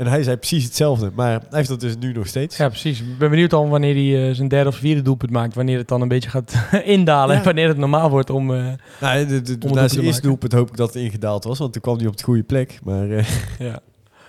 [0.00, 1.10] en hij zei precies hetzelfde.
[1.14, 2.56] Maar hij heeft dat dus nu nog steeds.
[2.56, 3.00] Ja, precies.
[3.00, 5.54] Ik ben benieuwd dan wanneer hij eh, zijn derde of vierde doelpunt maakt.
[5.54, 6.54] Wanneer het dan een beetje gaat
[6.84, 7.32] indalen.
[7.34, 7.38] Ja.
[7.40, 8.54] En wanneer het normaal wordt om...
[8.54, 11.82] eh, Nou, de, na zijn eerste doelpunt hoop ik dat het ingedaald was, want toen
[11.82, 12.78] kwam hij op de goede plek.
[12.84, 13.26] Maar eh,
[13.68, 13.80] ja.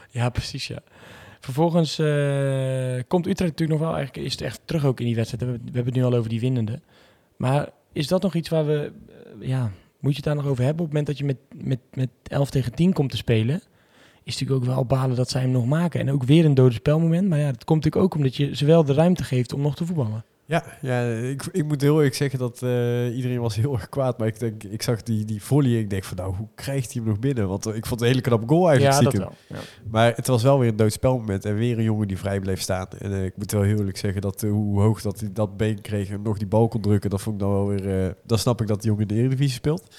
[0.09, 0.79] ja, precies, ja.
[1.39, 1.95] Vervolgens
[3.07, 3.95] komt Utrecht natuurlijk nog wel...
[3.95, 5.43] Eigenlijk is het echt terug ook in die wedstrijd.
[5.43, 6.79] We hebben, we hebben het nu al over die winnende.
[7.37, 8.91] Maar is dat nog iets waar we...
[9.39, 10.85] ja, moet je het daar nog over hebben?
[10.85, 13.61] Op het moment dat je met, met, met 11 tegen 10 komt te spelen...
[14.23, 15.99] Is natuurlijk ook wel balen dat zij hem nog maken.
[15.99, 17.29] En ook weer een dode spelmoment.
[17.29, 19.75] Maar ja, dat komt natuurlijk ook omdat je ze wel de ruimte geeft om nog
[19.75, 20.23] te voetballen.
[20.45, 24.17] ja, ja ik, ik moet heel eerlijk zeggen dat eh, iedereen was heel erg kwaad.
[24.17, 27.01] Maar ik, denk, ik zag die, die volley ik denk van nou, hoe krijgt hij
[27.01, 27.47] hem nog binnen?
[27.47, 29.35] Want eh, ik vond het een hele knappe goal eigenlijk ja, dat stiekem.
[29.47, 29.57] wel.
[29.59, 29.65] Ja.
[29.91, 32.87] Maar het was wel weer een doodspelmoment en weer een jongen die vrij bleef staan.
[32.99, 35.81] En eh, ik moet wel heel eerlijk zeggen dat hoe hoog dat hij dat been
[35.81, 38.15] kreeg en nog die bal kon drukken, dat vond ik dan wel weer...
[38.25, 39.95] dan snap ik dat die jongen in de Eredivisie speelt.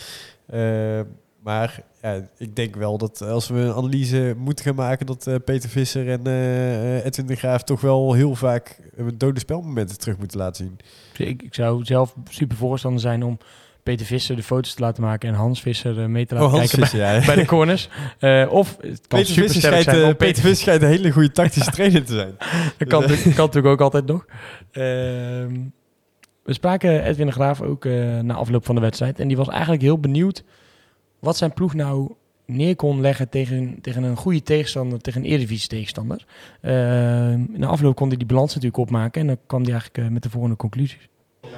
[1.42, 5.34] Maar ja, ik denk wel dat als we een analyse moeten gaan maken, dat eh,
[5.44, 8.78] Peter Visser en eh, Edwin de Graaf toch wel heel vaak
[9.14, 10.78] dode spelmomenten terug moeten laten zien.
[11.16, 13.38] Dus Ik, ik zou zelf super voorstander zijn om
[13.82, 16.78] Peter Visser de foto's te laten maken en Hans Visser eh, mee te laten kijken
[16.78, 17.26] bij, Visser, ja.
[17.34, 17.88] bij de corners.
[18.48, 20.16] Of het kan Peter Visser schijnt, zijn.
[20.16, 22.34] Peter Visser schijnt een hele goede tactische trainer te zijn.
[22.78, 24.26] Dat kan, natuurlijk- kan natuurlijk ook altijd nog.
[24.70, 25.60] Ehm,
[26.42, 27.84] we spraken Edwin de Graaf ook
[28.22, 29.20] na afloop van de wedstrijd.
[29.20, 30.44] En die was eigenlijk heel benieuwd
[31.22, 32.14] wat zijn ploeg nou
[32.46, 36.24] neer kon leggen tegen, tegen een goede tegenstander, tegen een Eredivisie tegenstander.
[36.60, 39.20] Ehm na afloop kon hij die balans natuurlijk opmaken.
[39.20, 41.08] En dan kwam hij eigenlijk eh, met de volgende conclusies.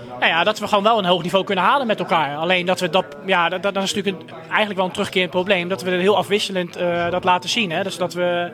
[0.09, 2.37] Nou ja, dat we gewoon wel een hoog niveau kunnen halen met elkaar.
[2.37, 5.69] Alleen dat we dat, ja, dat, dat is natuurlijk eigenlijk wel een terugkerend probleem.
[5.69, 7.71] Dat we heel afwisselend eh, dat laten zien.
[7.71, 7.83] Hè?
[7.83, 8.51] Dus dat we,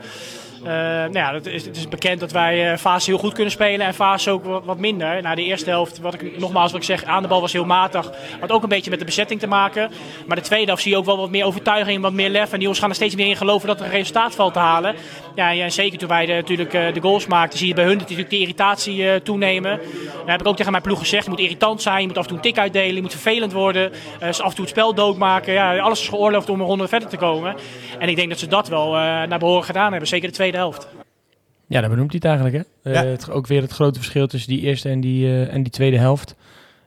[0.63, 3.87] nou ja, het is, het is bekend dat wij eh fase heel goed kunnen spelen
[3.87, 5.23] en fase ook wat, minder.
[5.23, 7.65] Nou, de eerste helft, wat ik nogmaals wat ik zeg, aan de bal was heel
[7.65, 8.11] matig.
[8.41, 9.91] Had ook een beetje met de bezetting te maken.
[10.27, 12.45] Maar de tweede helft zie je ook wel wat meer overtuiging, wat meer lef.
[12.45, 14.59] En die jongens gaan er steeds meer in geloven dat er een resultaat valt te
[14.59, 14.95] halen.
[15.35, 17.97] Ja, en zeker toen wij de, natuurlijk eh, de goals maakten, zie je bij hun
[17.97, 19.81] natuurlijk de irritatie eh, toenemen.
[20.19, 22.23] Dan heb ik ook tegen mijn ploeg gezegd, je moet irritant zijn, je moet af
[22.23, 23.93] en toe een tik uitdelen, je moet vervelend worden.
[23.93, 25.53] eh, dus af en toe het spel doodmaken.
[25.53, 27.57] Ja, alles is geoorloofd om een ronde verder te komen.
[27.99, 30.50] En ik denk dat ze dat wel eh, naar behoren gedaan hebben, zeker de tweede
[30.57, 30.89] helft.
[31.67, 32.67] Ja, dat benoemt hij het eigenlijk.
[32.83, 32.91] Hè?
[32.93, 33.05] Ja.
[33.05, 35.73] Eh, het, ook weer het grote verschil tussen die eerste en die, eh, en die
[35.73, 36.35] tweede helft.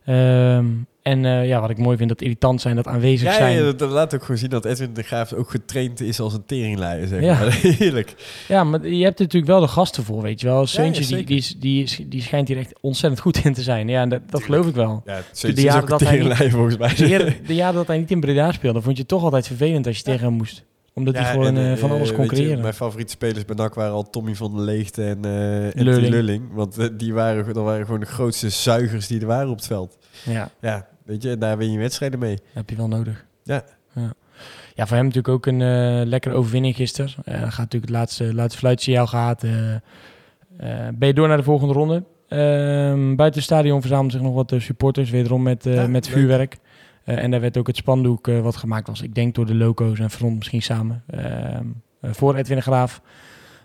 [0.05, 0.65] Ehm,
[1.01, 3.51] en eh, ja, wat ik mooi vind, dat irritant zijn, dat aanwezig Ja, zijn.
[3.53, 6.19] ja, Ja, dat, dat laat ook gewoon zien dat Edwin de Graaf ook getraind is
[6.19, 7.39] als een teringleier, zeg Ja.
[7.39, 7.53] maar.
[7.79, 8.15] Heerlijk.
[8.47, 10.65] maar je hebt er natuurlijk wel de gasten voor, weet je wel.
[10.67, 13.87] Seuntje, die, die, die, die schijnt hier echt ontzettend goed in te zijn.
[13.87, 15.01] Ja, dat, dat geloof ik wel.
[15.05, 16.95] Ja, de de jaren jaren dat hij teringleier volgens mij.
[16.95, 19.47] De jaren, de jaren dat hij niet in Breda speelde, vond je het toch altijd
[19.47, 20.63] vervelend als je tegen hem moest.
[20.93, 22.61] Omdat hij Ja, gewoon en, eh, van eh, alles je, creëren.
[22.61, 26.53] mijn favoriete spelers bij NAC waren al Tommy van der Leegte en, eh en Lulling.
[26.53, 29.97] Want die waren, dat waren gewoon de grootste zuigers die er waren op het veld.
[30.25, 32.35] Ja, Ja, weet je, daar win je wedstrijden mee.
[32.35, 33.25] dat heb je wel nodig.
[33.43, 33.63] Ja.
[33.95, 34.13] Ja,
[34.75, 37.11] ja voor hem natuurlijk ook een lekkere overwinning gisteren.
[37.25, 39.43] Eh, gaat natuurlijk het laatste, laatste fluitsignaal gehad.
[39.43, 39.79] eh, eh,
[40.93, 42.03] ben je door naar de volgende ronde.
[42.27, 46.57] Ehm, buiten het stadion verzamelden zich nog wat supporters, wederom met, Ja, met vuurwerk.
[47.03, 49.01] Eh, en daar werd ook het spandoek eh, wat gemaakt was.
[49.01, 51.03] Ik denk door de loco's en front misschien samen.
[51.07, 51.65] Ehm,
[51.99, 53.01] eh, voor Edwin de Graaf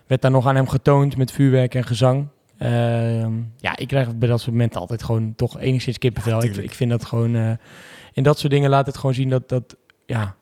[0.07, 2.27] werd daar nog aan hem getoond met vuurwerk en gezang.
[2.57, 6.43] Ehm, ja, ik krijg bij dat soort momenten altijd gewoon toch enigszins kippenvel.
[6.43, 7.35] ik, ik vind dat gewoon...
[7.35, 7.51] eh,
[8.13, 9.49] in dat soort dingen laat het gewoon zien dat...
[9.49, 9.75] dat
[10.05, 10.35] ja,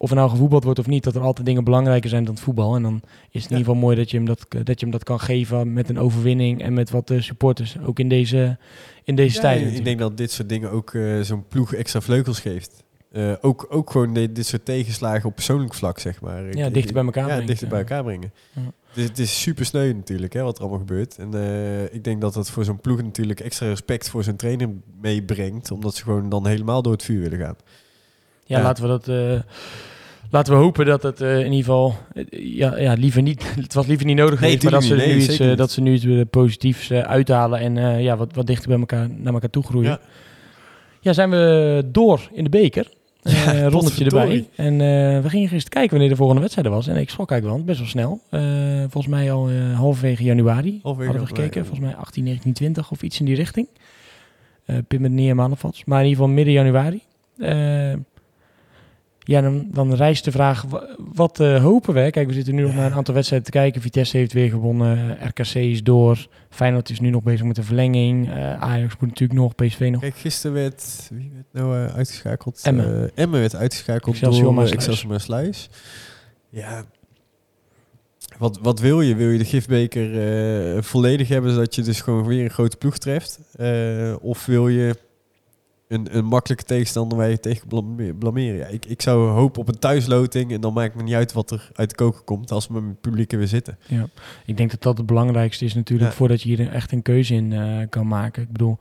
[0.00, 2.42] of er nou gevoetbald wordt of niet, dat er altijd dingen belangrijker zijn dan het
[2.42, 2.74] voetbal.
[2.76, 3.42] En dan is het in Ja.
[3.42, 5.98] ieder geval mooi dat je, hem dat, dat je hem dat kan geven met een
[5.98, 7.76] overwinning en met wat eh, supporters.
[7.86, 8.58] Ook in deze,
[9.04, 9.74] in deze Ja, tijden.
[9.74, 12.84] ik denk dat dit soort dingen ook eh, zo'n ploeg extra vleugels geeft.
[13.12, 16.56] Eh, ook, ook gewoon de- dit soort tegenslagen op persoonlijk vlak, zeg maar.
[16.56, 17.46] Ja, ik- dichter bij elkaar Ja, brengen.
[17.46, 18.32] dichter bij elkaar brengen.
[18.52, 18.62] Ja.
[18.94, 21.16] Dus het is super sneu natuurlijk, hè, wat er allemaal gebeurt.
[21.18, 24.68] En eh, ik denk dat dat voor zo'n ploeg natuurlijk extra respect voor zijn trainer
[25.00, 25.70] meebrengt.
[25.70, 27.56] Omdat ze gewoon dan helemaal door het vuur willen gaan.
[28.48, 29.08] Ja, laten we dat...
[29.08, 29.40] eh,
[30.30, 33.74] laten we hopen dat het eh, in ieder geval, eh, ja, ja, liever niet, het
[33.74, 35.40] was liever niet nodig Nee, geweest, maar dat ze, nu niet.
[35.40, 39.32] Iets, dat ze nu iets positiefs uithalen en ja, wat, wat dichter bij elkaar, naar
[39.32, 39.90] elkaar toe groeien.
[39.90, 40.00] Ja.
[41.00, 42.92] Ja, zijn we door in de beker.
[43.22, 44.48] Ja, rondetje erbij.
[44.54, 44.78] En
[45.22, 46.86] we gingen gisteren kijken wanneer de volgende wedstrijd was.
[46.86, 48.20] En ik schrok eigenlijk wel, best wel snel.
[48.90, 51.66] Volgens mij al halverwege januari hadden we gekeken.
[51.66, 53.66] Volgens mij 18, 19, 20 of iets in die richting.
[54.64, 55.86] Eh pin me niet helemaal vast.
[55.86, 57.02] Maar in ieder geval midden januari.
[59.28, 62.10] Ja, dan, dan rijst de vraag, wa- wat eh, hopen we?
[62.10, 63.80] Kijk, we zitten nu nog naar een aantal wedstrijden te kijken.
[63.80, 65.18] Vitesse heeft weer gewonnen.
[65.26, 66.26] RKC is door.
[66.50, 68.30] Feyenoord is nu nog bezig met de verlenging.
[68.30, 69.54] Eh, Ajax moet natuurlijk nog.
[69.54, 70.00] PSV nog.
[70.00, 72.60] Kijk, gisteren werd, wie werd nou eh, uitgeschakeld?
[72.62, 73.10] Emmen.
[73.14, 74.64] Emmen werd uitgeschakeld Excelsior door.
[74.64, 75.68] Excelsior Maasluis.
[76.48, 76.84] Ja,
[78.38, 79.14] wat, wat wil je?
[79.14, 83.40] Wil je de gifbeker volledig hebben, zodat je dus gewoon weer een grote ploeg treft?
[84.20, 84.96] Of wil je
[85.88, 88.58] een, een makkelijke tegenstander waar je tegen blame- blameren?
[88.58, 91.50] Ja, ik, ik zou hopen op een thuisloting en dan maakt me niet uit wat
[91.50, 93.78] er uit de koken komt als we met het publiek er weer zitten.
[93.86, 94.08] Ja,
[94.46, 96.16] ik denk dat dat het belangrijkste is natuurlijk Ja.
[96.16, 98.42] voordat je hier echt een keuze in eh, kan maken.
[98.42, 98.78] Ik bedoel,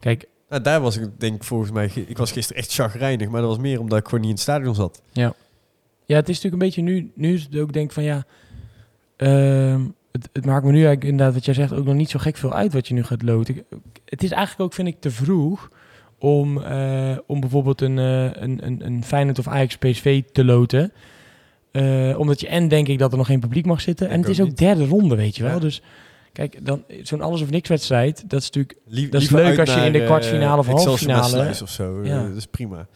[0.00, 3.50] kijk, Nou, daar was ik denk volgens mij, ik was gisteren echt chagrijnig, maar dat
[3.50, 5.02] was meer omdat ik gewoon niet in het stadion zat.
[5.12, 8.24] ja, het is natuurlijk een beetje nu, nu is het ook denk van ja,
[9.16, 9.80] ehm,
[10.12, 12.36] het, het maakt me nu eigenlijk inderdaad wat jij zegt ook nog niet zo gek
[12.36, 13.64] veel uit wat je nu gaat loten.
[14.04, 15.70] Het is eigenlijk ook vind ik te vroeg
[16.26, 20.92] om, eh, om bijvoorbeeld een, eh, een, een, een Feyenoord of Ajax PSV te loten.
[21.70, 24.08] Eh, omdat je en denk ik dat er nog geen publiek mag zitten.
[24.08, 24.58] en het is ook niet.
[24.58, 25.52] derde ronde, weet je wel.
[25.52, 25.58] Ja.
[25.58, 25.82] Dus
[26.32, 28.78] kijk, dan zo'n alles of niks wedstrijd, dat is natuurlijk
[29.10, 32.04] Dat is leuk als je in de kwartfinale of halffinale- of zo.
[32.04, 32.26] Ja.
[32.28, 32.86] dat is prima.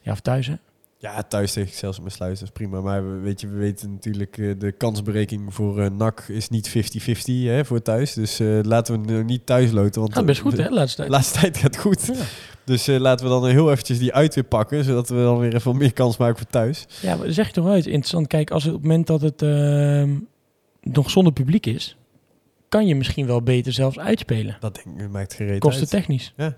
[0.00, 0.54] ja, of thuis hè.
[1.02, 2.80] Ja, thuis tegen Excelsior Maasluis, dat is prima.
[2.80, 6.68] Maar we, weet je, we weten natuurlijk, eh, de kansberekening voor eh NAC is niet
[6.68, 6.72] 50-50
[7.24, 8.12] hè, voor thuis.
[8.14, 10.00] Dus eh, laten we nu niet thuis loten.
[10.00, 11.08] Want Gaat best goed de, hè, laatste tijd.
[11.10, 12.06] laatste tijd gaat goed.
[12.06, 12.24] Ja.
[12.64, 14.84] Dus laten we dan heel eventjes die uit weer pakken.
[14.84, 16.86] Zodat we dan weer even meer kans maken voor thuis.
[17.02, 18.26] Ja, maar zeg je toch iets interessant.
[18.26, 20.18] Kijk, als het op het moment dat het ehm,
[20.80, 21.96] nog zonder publiek is,
[22.68, 24.56] kan je misschien wel beter zelfs uitspelen.
[24.60, 25.90] Dat denk ik maakt gereed Kosten uit.
[25.90, 26.32] technisch.
[26.36, 26.56] Ja.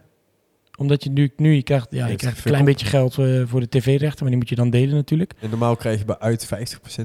[0.79, 3.61] Omdat je nu, nu je krijgt, ja, je krijgt een klein beetje geld eh, voor
[3.61, 5.33] de tv-rechten, maar die moet je dan delen natuurlijk.
[5.41, 6.49] En normaal krijg je bij uit 50%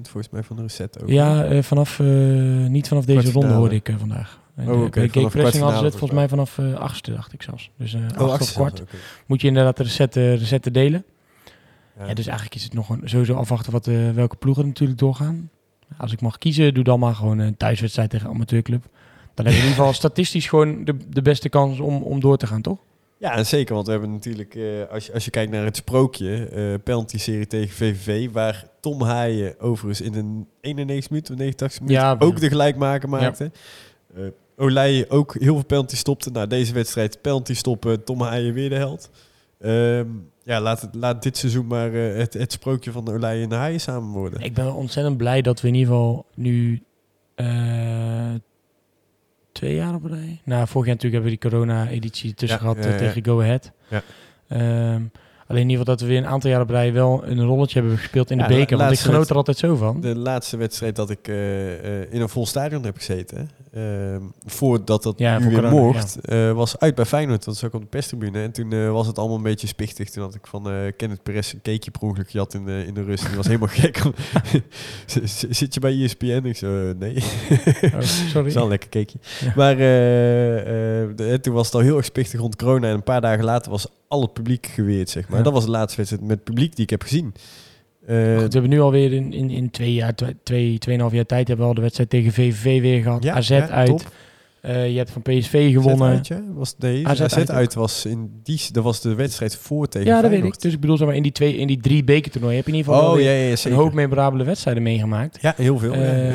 [0.02, 1.10] volgens mij van de reset ook.
[1.10, 2.06] Ja, eh, vanaf, eh,
[2.68, 4.40] niet vanaf deze ronde hoorde ik vandaag.
[4.56, 7.72] En, Oh, bij Gatepressing hadden ze het kwartfinale volgens mij vanaf achtste, dacht ik zelfs.
[7.78, 8.78] Dus acht Oh, of acht kwart.
[8.78, 9.02] zelfs, oké.
[9.26, 11.06] Moet je inderdaad de resetten, resetten delen.
[12.00, 12.08] Ja.
[12.08, 15.50] Ja, dus eigenlijk is het nog een, sowieso afwachten wat, welke ploegen er natuurlijk doorgaan.
[15.98, 18.86] Als ik mag kiezen, doe dan maar gewoon een thuiswedstrijd tegen een amateurclub.
[19.34, 22.38] Dan heb je in ieder geval statistisch gewoon de, de beste kans om, om door
[22.38, 22.80] te gaan, toch?
[23.20, 25.76] Ja, en zeker, want we hebben natuurlijk, eh, als, je, als je kijkt naar het
[25.76, 31.80] sprookje, eh penalty-serie tegen VVV, waar Tom Haaien overigens in een 91 minuut of 89
[31.80, 33.20] minuut Ja, ook de gelijkmaker Ja.
[33.20, 33.52] maakte.
[34.16, 34.24] Eh
[34.60, 36.30] Olij ook heel veel penalty stopte.
[36.32, 39.10] Nou, deze wedstrijd penalty stoppen, Tom Haaien weer de held.
[39.60, 40.08] Ehm,
[40.44, 44.10] ja, laat, het, laat dit seizoen maar het, het sprookje van Olij en Haaien samen
[44.10, 44.42] worden.
[44.42, 46.84] Ik ben ontzettend blij dat we in ieder geval nu
[49.58, 50.42] twee jaar op rij.
[50.44, 52.98] Nou, vorig jaar natuurlijk hebben we die corona-editie tussen Ja, gehad ja, eh, ja.
[52.98, 53.72] tegen Go Ahead.
[53.88, 54.02] Ja.
[54.48, 55.02] Ehm,
[55.48, 57.80] alleen in ieder geval dat we weer een aantal jaar op rij wel een rolletje
[57.80, 58.78] hebben gespeeld in Ja, de beker.
[58.78, 60.02] Want ik genoot er altijd zo van.
[60.02, 65.04] De laatste wedstrijd dat ik eh, eh, in een vol stadion heb gezeten, ehm, voordat
[65.04, 67.46] dat Ja, nu voor corona, mocht, eh, was uit bij Feyenoord.
[67.46, 68.42] Dat was ook op de perstribune.
[68.42, 70.10] En toen was het allemaal een beetje spichtig.
[70.10, 70.64] Toen had ik van
[70.98, 73.28] Kenneth Perez een cakeje per ongeluk gehad in de, in de rust.
[73.28, 74.02] Die was helemaal gek.
[75.50, 76.42] Zit je bij ESPN?
[76.44, 77.16] Ik zo, nee.
[77.84, 78.48] Oh, Dat sorry.
[78.48, 79.18] is wel een lekker cakeje.
[79.56, 79.76] Maar
[81.16, 82.88] de- toen was het al heel erg spichtig rond corona.
[82.88, 85.38] En een paar dagen later was al het publiek geweerd, zeg maar.
[85.38, 85.44] Ja.
[85.44, 87.34] Dat was de laatste wedstrijd met publiek die ik heb gezien.
[88.06, 91.26] Eh, Goed, we hebben nu alweer in, in, in twee jaar, twee, twee, tweeënhalf jaar
[91.26, 93.24] tijd hebben we al de wedstrijd tegen VVV weer gehad.
[93.24, 94.06] ja, AZ ja, uit.
[94.62, 96.20] Eh, je hebt van PSV gewonnen.
[96.20, 96.44] AZ uit?
[96.54, 100.22] Was, nee, AZ AZ, uit was in die, dat was de wedstrijd voor tegen ja,
[100.22, 100.62] dat weet ik.
[100.62, 102.78] Dus ik bedoel, zeg maar, in die, twee, in die drie bekertoernooien heb je in
[102.78, 105.38] ieder geval Oh ja, ja, een hoop memorabele wedstrijden meegemaakt.
[105.42, 105.94] Ja, heel veel.
[105.94, 106.34] Eh.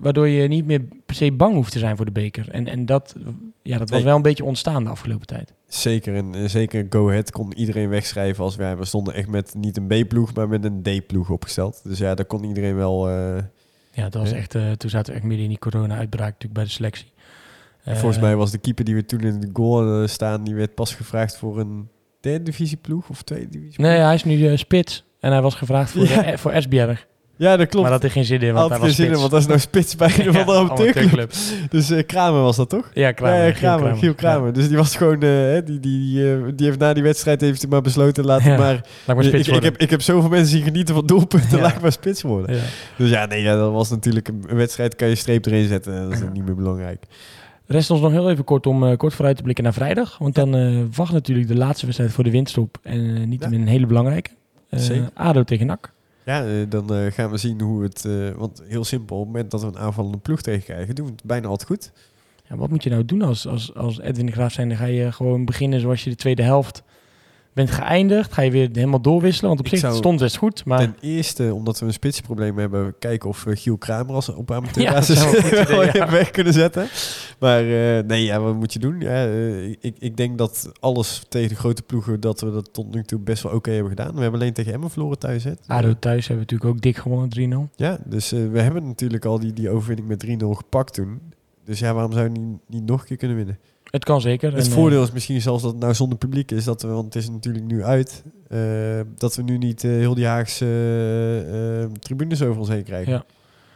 [0.00, 2.48] Waardoor je niet meer per se bang hoeft te zijn voor de beker.
[2.50, 3.14] En, en dat,
[3.62, 4.06] ja, dat was Nee.
[4.06, 5.52] wel een beetje ontstaan de afgelopen tijd.
[5.66, 6.14] Zeker.
[6.16, 8.76] En eh, zeker Go Ahead kon iedereen wegschrijven als wij.
[8.76, 11.80] We stonden echt met niet een B-ploeg, maar met een D-ploeg opgesteld.
[11.84, 13.08] Dus ja, daar kon iedereen wel...
[13.08, 13.36] eh,
[13.92, 16.64] Ja, dat was echt, eh, toen zaten we echt midden in die corona-uitbraak natuurlijk bij
[16.64, 17.10] de selectie.
[17.84, 20.94] Volgens mij was de keeper die we toen in de goal staan, die werd pas
[20.94, 21.88] gevraagd voor een
[22.20, 25.04] derde divisie ploeg of tweede divisie Nee, hij is nu spits.
[25.20, 26.36] En hij was gevraagd voor, Ja.
[26.38, 27.06] voor Esbjerg.
[27.42, 27.82] Ja, dat klopt.
[27.82, 29.20] Maar dat heeft geen zin in, want Had hij was zin in, spits.
[29.20, 31.32] want dat is nou spits bij een andere amateurclub.
[31.70, 32.90] Dus eh, Kramer was dat toch?
[32.94, 33.36] Ja, Kramer.
[33.36, 34.52] ja, ja, Giel Kramer, Giel Kramer.
[34.52, 37.70] Dus die was gewoon, eh, die, die, eh, die heeft na die wedstrijd heeft hij
[37.70, 38.74] maar besloten, laten Ja, maar,
[39.04, 39.72] Laat maar ik, spits ik, worden.
[39.72, 41.62] heb, ik heb zoveel mensen zien genieten van doelpunten, Ja.
[41.62, 42.56] laat maar spits worden.
[42.56, 42.62] Ja.
[42.96, 46.12] Dus ja, nee, ja, dat was natuurlijk een, wedstrijd, kan je streep erin zetten, dat
[46.12, 47.04] is niet meer belangrijk.
[47.66, 50.18] Rest ons nog heel even kort om kort vooruit te blikken naar vrijdag.
[50.18, 52.78] Want dan wacht natuurlijk de laatste wedstrijd voor de winststop.
[52.82, 53.46] En eh, niet Ja.
[53.56, 54.30] een hele belangrijke.
[55.14, 55.92] ADO tegen NAC.
[56.24, 58.04] Ja, eh, dan eh, gaan we zien hoe het...
[58.04, 60.94] eh, want heel simpel, op het moment dat we een aanvallende ploeg tegenkrijgen...
[60.94, 61.92] doen we het bijna altijd goed.
[62.48, 64.68] Ja, wat moet je nou doen als, als, als Edwin de Graaf zijn?
[64.68, 66.82] Dan ga je gewoon beginnen zoals je de tweede helft
[67.52, 68.32] bent geëindigd.
[68.32, 69.48] Ga je weer helemaal doorwisselen.
[69.48, 70.64] Want op Ik zich zou- stond best goed.
[70.64, 72.94] Maar Ten eerste, omdat we een spitsprobleem hebben...
[72.98, 75.30] kijken of we Giel Kramer als op Ja, amateurbasis
[75.66, 76.10] wel ja.
[76.10, 76.86] weg kunnen zetten.
[77.38, 79.00] Maar eh, nee, ja, wat moet je doen?
[79.00, 82.20] Ja, eh, ik, ik denk dat alles tegen de grote ploegen...
[82.20, 84.14] dat we dat tot nu toe best wel oké hebben gedaan.
[84.14, 85.44] We hebben alleen tegen Emmen verloren thuis.
[85.44, 85.52] Hè?
[85.66, 87.74] ADO thuis hebben we natuurlijk ook dik gewonnen 3-0.
[87.76, 91.20] Ja, dus eh, we hebben natuurlijk al die, die overwinning met 3-0 gepakt toen.
[91.64, 93.58] Dus ja, waarom zou je niet, niet nog een keer kunnen winnen?
[93.92, 94.54] Het kan zeker.
[94.54, 96.64] Het En, voordeel is misschien zelfs dat het nou zonder publiek is.
[96.64, 98.22] Dat we, want het is natuurlijk nu uit.
[98.48, 102.82] eh, dat we nu niet eh, heel die Haagse eh, eh, tribunes over ons heen
[102.84, 103.12] krijgen.
[103.12, 103.24] Ja.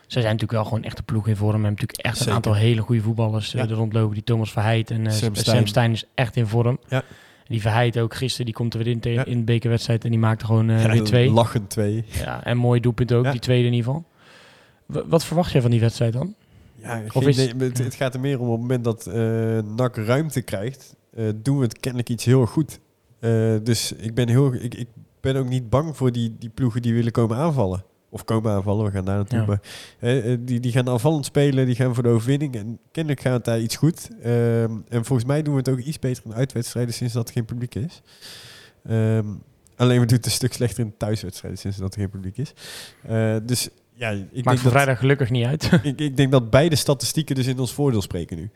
[0.01, 1.47] Ze zijn natuurlijk wel gewoon echt een ploeg in vorm.
[1.47, 2.29] We hebben natuurlijk echt Zeker.
[2.31, 3.69] een aantal hele goede voetballers eh, Ja.
[3.69, 4.15] er rondlopen.
[4.15, 5.67] Die Thomas Verheid en eh, Sam Sam, Stein.
[5.69, 5.93] Stein.
[5.93, 6.79] is echt in vorm.
[6.89, 7.03] Ja.
[7.49, 9.31] Die Verheid ook gisteren, die komt er weer in tegen Ja.
[9.31, 10.05] in de bekerwedstrijd.
[10.05, 11.31] En die maakte gewoon eh, Ja, weer twee.
[11.31, 12.05] Lachend twee.
[12.25, 13.31] Ja, en mooi doelpunt ook, Ja.
[13.31, 14.05] die tweede in ieder geval.
[14.87, 16.35] W- wat verwacht jij van die wedstrijd dan?
[16.87, 19.15] Ja, Of is- het, het gaat er meer om op het moment dat eh
[19.77, 22.81] NAC ruimte krijgt, eh, doen we het kennelijk iets heel goed.
[23.19, 24.89] Eh, dus ik ben, heel, ik, ik
[25.21, 27.85] ben ook niet bang voor die, die ploegen die willen komen aanvallen.
[28.09, 29.39] Of komen aanvallen, we gaan daar naartoe.
[29.39, 29.47] Ja.
[29.47, 32.57] Maar, die, die gaan aanvallend spelen, die gaan voor de overwinning.
[32.57, 34.09] En kennelijk gaat het daar iets goed.
[34.23, 37.35] Ehm, en volgens mij doen we het ook iets beter in uitwedstrijden sinds dat er
[37.35, 38.03] geen publiek is.
[38.89, 39.27] Ehm,
[39.77, 42.53] alleen we doen het een stuk slechter in thuiswedstrijden sinds dat er geen publiek is.
[43.43, 45.71] Dus ja, ik Maakt denk voor dat, vrijdag gelukkig niet uit.
[45.83, 48.51] ik, ik denk dat beide statistieken dus in ons voordeel spreken nu.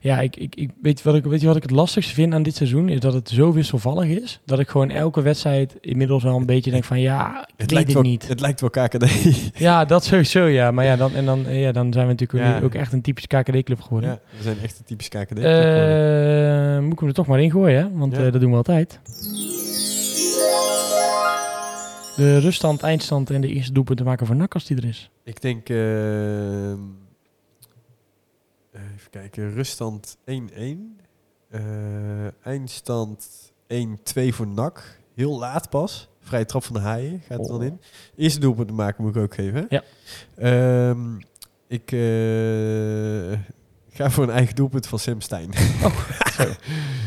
[0.00, 2.42] ja, ik, ik, ik, weet, wat ik, weet je wat ik het lastigste vind aan
[2.42, 2.88] dit seizoen?
[2.88, 4.40] Is dat het zo wisselvallig is.
[4.44, 7.00] Dat ik gewoon elke wedstrijd inmiddels wel een beetje denk van...
[7.00, 8.28] Ja, ik weet lijkt het wel, niet.
[8.28, 9.04] Het lijkt wel KKD.
[9.58, 10.70] Ja, dat sowieso, ja.
[10.70, 12.60] Maar ja, dan, en dan, ja, dan zijn we natuurlijk Ja.
[12.64, 14.10] ook- echt een typisch KKD-club geworden.
[14.10, 15.38] ja, we zijn echt een typisch KKD.
[15.38, 17.98] Eh, moet ik hem er toch maar in gooien, hè?
[17.98, 18.24] Want Ja.
[18.26, 19.00] eh, dat doen we altijd.
[22.16, 25.10] De ruststand, eindstand en de eerste doelpunten maken voor NAC als die er is.
[25.24, 25.68] ik denk...
[25.68, 26.70] eh,
[28.72, 29.52] even kijken.
[29.54, 30.24] Ruststand 1-1.
[31.48, 31.60] Eh,
[32.46, 35.00] eindstand 1-2 voor NAC.
[35.14, 36.08] Heel laat pas.
[36.20, 37.64] Vrije trap van de Haaien gaat er dan Oh.
[37.64, 37.80] in.
[38.16, 39.66] Eerste doelpunt maken moet ik ook geven.
[39.68, 39.82] Ja.
[40.36, 41.16] Ehm,
[41.68, 43.32] ik eh,
[43.96, 45.50] ga voor een eigen doelpunt van Sam Stein.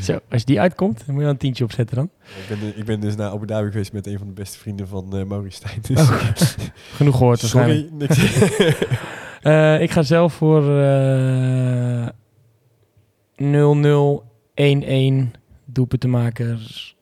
[0.01, 2.09] Zo, als die uitkomt, dan moet je wel een tientje opzetten dan.
[2.49, 4.87] ik, ben, ik ben dus naar Abu Dhabi geweest met een van de beste vrienden
[4.87, 5.79] van eh Maurice Stijn.
[5.81, 6.25] Dus, Oh,
[6.97, 7.39] Genoeg gehoord.
[7.39, 8.17] Sorry, niks.
[9.41, 12.07] Eh, ik ga zelf voor eh
[13.35, 14.23] 0-0,
[14.53, 15.31] 1-1
[15.65, 16.95] doelpuntenmakers.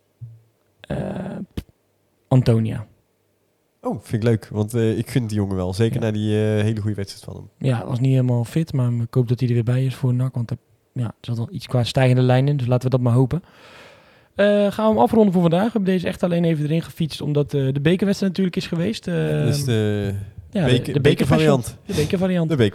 [0.81, 0.97] eh
[2.27, 2.85] Antonia.
[3.87, 5.73] Oh, vind ik leuk, want eh, ik gun die jongen wel.
[5.73, 6.05] Zeker Ja.
[6.05, 7.67] na die eh, hele goede wedstrijd van hem.
[7.69, 10.13] Ja, was niet helemaal fit, maar ik hoop dat hij er weer bij is voor
[10.13, 10.33] NAC.
[10.35, 10.57] Want er
[10.93, 13.43] ja, er zat wel iets qua stijgende lijn in, dus laten we dat maar hopen.
[14.35, 15.65] Eh, gaan we hem afronden voor vandaag.
[15.65, 19.07] We hebben deze echt alleen even erin gefietst, omdat eh, de bekerwedstrijd natuurlijk is geweest.
[19.07, 20.13] Eh, dus de,
[20.51, 21.77] ja, beker- de, de bekervariant.
[21.85, 22.49] De bekervariant.
[22.49, 22.71] de.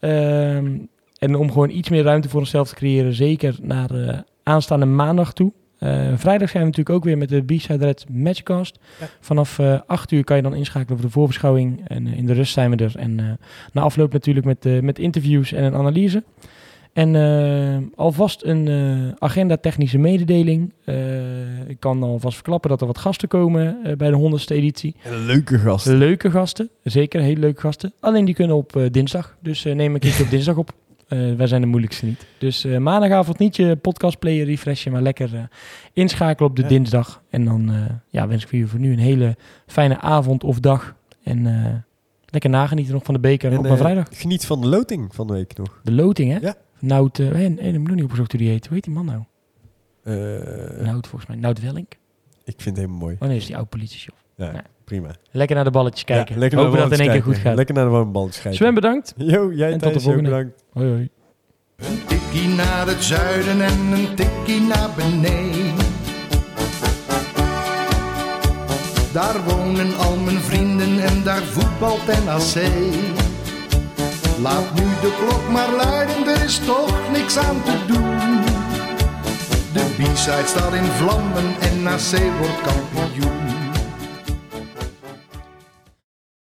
[0.00, 0.78] Ehm,
[1.18, 5.32] en om gewoon iets meer ruimte voor onszelf te creëren, zeker naar eh, aanstaande maandag
[5.32, 5.52] toe.
[5.78, 8.78] Eh, vrijdag zijn we natuurlijk ook weer met de B-Side Red Matchcast.
[9.00, 9.06] Ja.
[9.20, 11.88] Vanaf eh 8 uur kan je dan inschakelen voor de voorbeschouwing.
[11.88, 12.92] En eh, in de rust zijn we er.
[12.96, 13.26] En eh,
[13.72, 16.22] na afloop natuurlijk met, eh, met interviews en een analyse.
[16.92, 20.72] En eh, alvast een eh, agenda-technische mededeling.
[20.84, 24.96] Eh, ik kan alvast verklappen dat er wat gasten komen eh, bij de 100ste editie.
[25.02, 25.86] En leuke gast.
[25.86, 27.92] Leuke gasten, zeker hele leuke gasten.
[28.00, 29.36] Alleen die kunnen op eh, dinsdag.
[29.42, 30.70] Dus eh, neem een keertje op dinsdag op.
[31.08, 32.26] Eh, wij zijn de moeilijkste niet.
[32.38, 35.42] Dus eh, maandagavond niet je podcastplayer refreshen, maar lekker eh,
[35.92, 36.68] inschakelen op de Ja.
[36.68, 37.22] dinsdag.
[37.30, 37.72] En dan
[38.08, 40.96] ja, wens ik jullie voor nu een hele fijne avond of dag.
[41.22, 41.84] En
[42.26, 44.06] lekker nagenieten nog van de beker En, op mijn eh, vrijdag.
[44.10, 45.80] Geniet van de loting van de week nog.
[45.84, 46.38] De loting, hè?
[46.38, 46.54] Ja.
[46.78, 48.66] Nout, hey, nee, ik nog niet opgezocht hoe die heet.
[48.66, 49.22] Hoe heet die man nou?
[50.84, 51.36] Nout, volgens mij.
[51.36, 51.92] Nout Wellink.
[52.44, 53.16] Ik vind het helemaal mooi.
[53.20, 54.14] Oh nee, is die oude politiechef.
[54.36, 54.62] Ja, Ja.
[54.88, 55.08] Prima.
[55.30, 56.34] Lekker naar de balletjes kijken.
[56.34, 57.54] Ja, lekker naar de dat het in één keer goed gaat.
[57.56, 58.60] Lekker naar de warme balletjes kijken.
[58.60, 59.14] Sven, bedankt.
[59.16, 60.28] Yo, jij En tot de volgende.
[60.30, 60.64] bedankt.
[60.72, 61.08] Hoi, hoi.
[61.76, 65.74] Een tikkie naar het zuiden en een tikkie naar beneden.
[69.12, 72.62] Daar wonen al mijn vrienden en daar voetbalt NAC.
[74.42, 78.40] Laat nu de klok maar luiden, er is toch niks aan te doen.
[79.72, 83.47] De B-side staat in vlammen en NAC wordt kampioen.